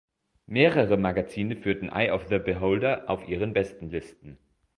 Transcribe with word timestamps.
Mehrere 0.47 0.97
Magazine 0.97 1.55
führten 1.55 1.89
"Eye 1.91 2.09
of 2.11 2.27
the 2.27 2.39
Beholder" 2.39 3.07
auf 3.07 3.27
Ihren 3.29 3.53
Bestenlisten. 3.53 4.39